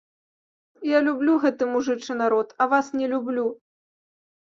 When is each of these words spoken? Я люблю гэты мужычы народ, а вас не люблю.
Я 0.91 1.01
люблю 1.09 1.35
гэты 1.45 1.63
мужычы 1.75 2.19
народ, 2.25 2.59
а 2.61 2.71
вас 2.75 2.93
не 3.01 3.15
люблю. 3.15 3.49